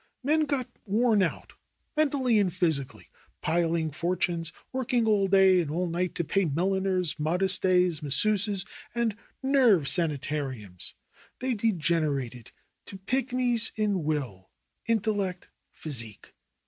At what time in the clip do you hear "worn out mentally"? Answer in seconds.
0.87-2.39